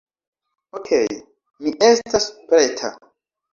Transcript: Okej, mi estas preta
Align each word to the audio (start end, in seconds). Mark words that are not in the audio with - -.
Okej, 0.79 1.11
mi 1.67 1.75
estas 1.91 2.29
preta 2.51 2.93